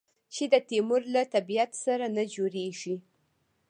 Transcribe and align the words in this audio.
چې 0.33 0.43
د 0.53 0.55
تیمور 0.69 1.01
له 1.15 1.21
طبیعت 1.33 1.71
سره 1.85 2.05
نه 2.15 2.23
جوړېږي. 2.35 2.95